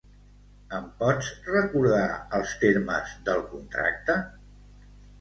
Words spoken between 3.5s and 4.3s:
contracte?